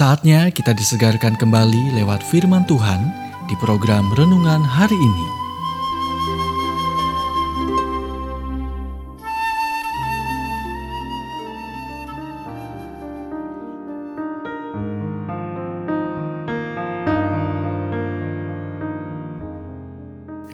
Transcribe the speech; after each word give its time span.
Saatnya 0.00 0.48
kita 0.48 0.72
disegarkan 0.72 1.36
kembali 1.36 1.92
lewat 1.92 2.24
firman 2.24 2.64
Tuhan 2.64 3.12
di 3.44 3.54
program 3.60 4.08
renungan 4.16 4.64
hari 4.64 4.96
ini. 4.96 5.26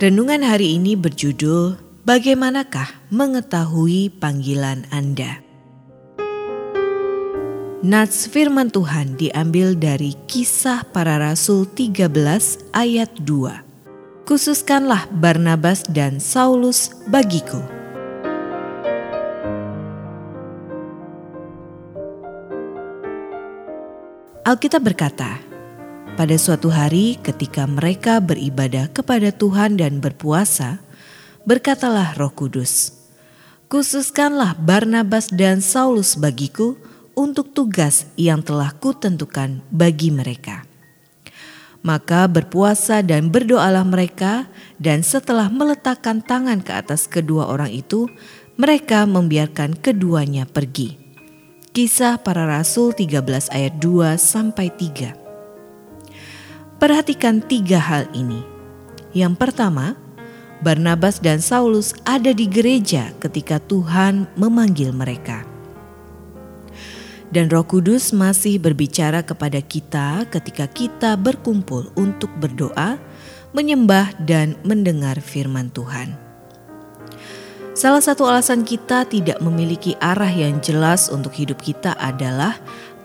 Renungan 0.03 0.43
hari 0.43 0.75
ini 0.75 0.99
berjudul 0.99 1.79
Bagaimanakah 2.03 3.15
mengetahui 3.15 4.11
panggilan 4.11 4.91
Anda? 4.91 5.46
Nats 7.85 8.25
firman 8.25 8.73
Tuhan 8.73 9.21
diambil 9.21 9.77
dari 9.77 10.17
kisah 10.25 10.81
para 10.97 11.21
rasul 11.21 11.69
13 11.69 12.09
ayat 12.73 13.13
2. 13.21 14.25
Khususkanlah 14.25 15.05
Barnabas 15.13 15.85
dan 15.85 16.17
Saulus 16.17 16.89
bagiku. 17.05 17.61
Alkitab 24.49 24.81
berkata, 24.81 25.37
pada 26.17 26.37
suatu 26.41 26.73
hari 26.73 27.21
ketika 27.21 27.69
mereka 27.69 28.25
beribadah 28.25 28.89
kepada 28.89 29.29
Tuhan 29.29 29.77
dan 29.77 30.01
berpuasa, 30.01 30.81
berkatalah 31.45 32.17
Roh 32.17 32.33
Kudus, 32.33 32.97
"Khususkanlah 33.69 34.57
Barnabas 34.57 35.29
dan 35.29 35.61
Saulus 35.61 36.17
bagiku 36.17 36.81
untuk 37.17 37.51
tugas 37.57 38.07
yang 38.21 38.45
telah 38.45 38.77
kutentukan 38.77 39.65
bagi 39.73 40.13
mereka." 40.13 40.69
Maka 41.87 42.27
berpuasa 42.27 42.99
dan 42.99 43.31
berdoalah 43.31 43.87
mereka, 43.87 44.51
dan 44.79 45.07
setelah 45.07 45.47
meletakkan 45.47 46.19
tangan 46.19 46.59
ke 46.59 46.75
atas 46.75 47.07
kedua 47.07 47.47
orang 47.47 47.71
itu, 47.71 48.11
mereka 48.59 49.07
membiarkan 49.07 49.79
keduanya 49.79 50.51
pergi. 50.51 50.99
Kisah 51.71 52.19
para 52.19 52.43
Rasul 52.43 52.91
13 52.91 53.53
ayat 53.55 53.79
2 53.79 54.19
sampai 54.19 54.73
3. 54.75 55.15
Perhatikan 56.83 57.39
tiga 57.45 57.79
hal 57.79 58.11
ini. 58.13 58.43
Yang 59.17 59.39
pertama, 59.41 59.97
Barnabas 60.65 61.21
dan 61.21 61.39
Saulus 61.39 61.93
ada 62.03 62.33
di 62.33 62.49
gereja 62.49 63.13
ketika 63.21 63.61
Tuhan 63.63 64.27
memanggil 64.35 64.91
mereka. 64.91 65.56
Dan 67.35 67.51
Roh 67.51 67.67
Kudus 67.67 68.15
masih 68.15 68.63
berbicara 68.63 69.27
kepada 69.27 69.59
kita 69.59 70.25
ketika 70.31 70.71
kita 70.71 71.19
berkumpul 71.19 71.91
untuk 71.99 72.31
berdoa, 72.39 72.99
menyembah, 73.51 74.15
dan 74.23 74.55
mendengar 74.63 75.19
firman 75.19 75.69
Tuhan. 75.75 76.15
Salah 77.77 78.01
satu 78.01 78.25
alasan 78.25 78.65
kita 78.65 79.05
tidak 79.05 79.37
memiliki 79.45 79.93
arah 80.01 80.33
yang 80.33 80.65
jelas 80.65 81.13
untuk 81.13 81.37
hidup 81.37 81.61
kita 81.61 81.93
adalah 82.01 82.57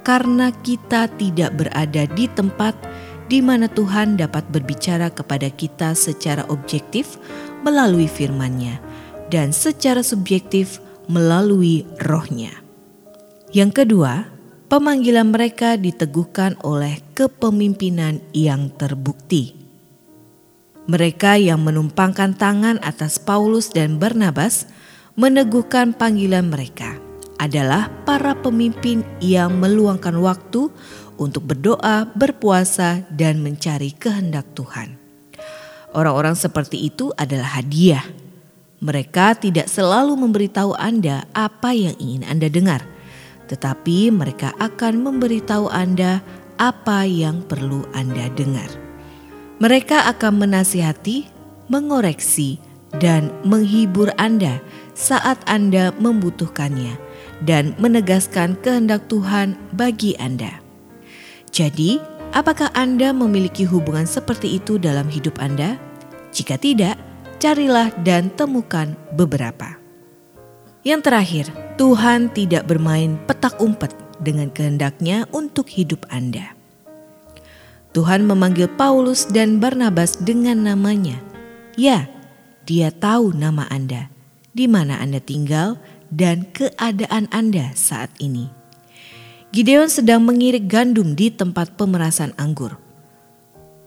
karena 0.08 0.48
kita 0.64 1.12
tidak 1.20 1.52
berada 1.60 2.08
di 2.08 2.32
tempat 2.32 2.72
di 3.28 3.44
mana 3.44 3.68
Tuhan 3.68 4.16
dapat 4.16 4.48
berbicara 4.48 5.12
kepada 5.12 5.52
kita 5.52 5.92
secara 5.92 6.48
objektif 6.48 7.20
melalui 7.68 8.08
firman-Nya 8.08 8.80
dan 9.28 9.52
secara 9.52 10.04
subjektif 10.04 10.80
melalui 11.08 11.88
rohnya. 12.08 12.71
Yang 13.52 13.84
kedua, 13.84 14.32
pemanggilan 14.72 15.28
mereka 15.28 15.76
diteguhkan 15.76 16.56
oleh 16.64 17.04
kepemimpinan 17.12 18.24
yang 18.32 18.72
terbukti. 18.72 19.60
Mereka 20.88 21.36
yang 21.36 21.60
menumpangkan 21.60 22.40
tangan 22.40 22.80
atas 22.80 23.20
Paulus 23.20 23.68
dan 23.76 24.00
Barnabas 24.00 24.72
meneguhkan 25.20 25.92
panggilan 25.92 26.48
mereka 26.48 26.96
adalah 27.36 27.92
para 28.08 28.40
pemimpin 28.40 29.04
yang 29.20 29.60
meluangkan 29.60 30.16
waktu 30.24 30.72
untuk 31.20 31.52
berdoa, 31.52 32.08
berpuasa, 32.16 33.04
dan 33.12 33.44
mencari 33.44 33.92
kehendak 33.92 34.48
Tuhan. 34.56 34.96
Orang-orang 35.92 36.40
seperti 36.40 36.88
itu 36.88 37.12
adalah 37.20 37.60
hadiah. 37.60 38.08
Mereka 38.80 39.44
tidak 39.44 39.68
selalu 39.68 40.16
memberitahu 40.16 40.72
Anda 40.80 41.28
apa 41.36 41.76
yang 41.76 41.94
ingin 42.00 42.24
Anda 42.26 42.48
dengar, 42.48 42.82
tetapi 43.52 44.16
mereka 44.16 44.56
akan 44.64 45.04
memberitahu 45.04 45.68
Anda 45.68 46.24
apa 46.56 47.04
yang 47.04 47.44
perlu 47.44 47.84
Anda 47.92 48.32
dengar. 48.32 48.72
Mereka 49.60 50.08
akan 50.08 50.48
menasihati, 50.48 51.28
mengoreksi, 51.68 52.64
dan 53.04 53.28
menghibur 53.44 54.16
Anda 54.16 54.64
saat 54.96 55.44
Anda 55.52 55.92
membutuhkannya, 56.00 56.96
dan 57.44 57.76
menegaskan 57.76 58.56
kehendak 58.64 59.12
Tuhan 59.12 59.60
bagi 59.76 60.16
Anda. 60.16 60.64
Jadi, 61.52 62.00
apakah 62.32 62.72
Anda 62.72 63.12
memiliki 63.12 63.68
hubungan 63.68 64.08
seperti 64.08 64.64
itu 64.64 64.80
dalam 64.80 65.12
hidup 65.12 65.44
Anda? 65.44 65.76
Jika 66.32 66.56
tidak, 66.56 66.96
carilah 67.44 67.92
dan 68.08 68.32
temukan 68.32 68.96
beberapa. 69.12 69.81
Yang 70.82 71.02
terakhir, 71.06 71.46
Tuhan 71.78 72.34
tidak 72.34 72.66
bermain 72.66 73.22
petak 73.30 73.62
umpet 73.62 73.94
dengan 74.18 74.50
kehendaknya 74.50 75.30
untuk 75.30 75.70
hidup 75.70 76.10
Anda. 76.10 76.58
Tuhan 77.94 78.26
memanggil 78.26 78.66
Paulus 78.80 79.30
dan 79.30 79.62
Barnabas 79.62 80.18
dengan 80.18 80.64
namanya. 80.66 81.22
Ya, 81.78 82.10
dia 82.66 82.90
tahu 82.90 83.36
nama 83.36 83.70
Anda, 83.70 84.10
di 84.58 84.66
mana 84.66 84.98
Anda 84.98 85.22
tinggal, 85.22 85.78
dan 86.10 86.50
keadaan 86.50 87.30
Anda 87.30 87.78
saat 87.78 88.10
ini. 88.18 88.50
Gideon 89.52 89.92
sedang 89.92 90.24
mengirik 90.24 90.66
gandum 90.72 91.14
di 91.14 91.28
tempat 91.28 91.76
pemerasan 91.76 92.32
anggur 92.40 92.80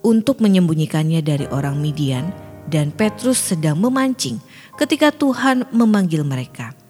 untuk 0.04 0.44
menyembunyikannya 0.44 1.24
dari 1.24 1.48
orang 1.48 1.80
Midian 1.80 2.28
dan 2.68 2.92
Petrus 2.92 3.40
sedang 3.40 3.80
memancing 3.80 4.38
ketika 4.76 5.08
Tuhan 5.08 5.64
memanggil 5.72 6.20
mereka. 6.20 6.83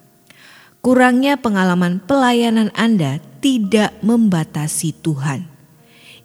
Kurangnya 0.85 1.41
pengalaman 1.41 1.97
pelayanan 1.97 2.69
Anda 2.77 3.17
tidak 3.41 3.97
membatasi 4.05 4.93
Tuhan. 5.01 5.49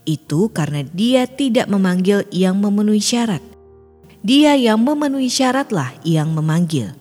Itu 0.03 0.52
karena 0.52 0.84
dia 0.84 1.31
tidak 1.31 1.72
memanggil 1.72 2.28
yang 2.28 2.59
memenuhi 2.59 3.00
syarat. 3.00 3.40
Dia 4.20 4.59
yang 4.59 4.84
memenuhi 4.84 5.31
syaratlah 5.31 5.96
yang 6.03 6.36
memanggil. 6.36 6.92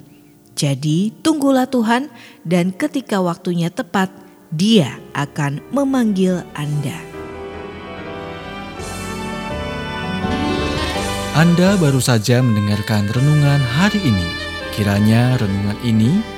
Jadi 0.54 1.10
tunggulah 1.18 1.66
Tuhan 1.66 2.06
dan 2.46 2.70
ketika 2.70 3.18
waktunya 3.18 3.74
tepat, 3.74 4.06
dia 4.54 4.94
akan 5.18 5.58
memanggil 5.74 6.46
Anda. 6.54 6.94
Anda 11.34 11.74
baru 11.74 11.98
saja 11.98 12.38
mendengarkan 12.38 13.10
renungan 13.10 13.58
hari 13.82 13.98
ini. 14.06 14.26
Kiranya 14.78 15.34
renungan 15.42 15.78
ini 15.82 16.37